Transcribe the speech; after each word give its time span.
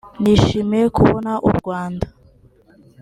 “Nishimiye 0.21 0.85
kubona 0.97 1.31
u 1.49 1.51
Rwanda 1.57 2.05